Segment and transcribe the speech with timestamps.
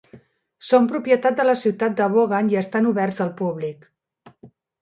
[0.69, 3.87] Són propietat de la ciutat de Vaughan i estan oberts al públic.